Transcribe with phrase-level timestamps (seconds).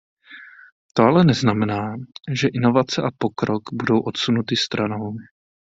[0.93, 1.95] To ale neznamená,
[2.31, 5.13] že inovace a pokrok budou odsunuty stranou.